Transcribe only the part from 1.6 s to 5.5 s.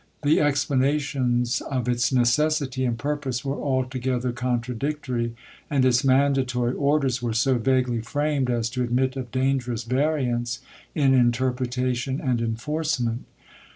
of its necessity and purpose were altogether contradictory,